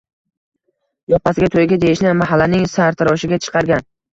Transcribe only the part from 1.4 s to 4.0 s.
to‘yga deyishni mahallaning sartaroshiga chiqargan